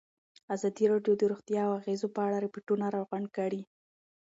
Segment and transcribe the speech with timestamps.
[0.55, 3.61] ازادي راډیو د روغتیا د اغېزو په اړه ریپوټونه راغونډ کړي.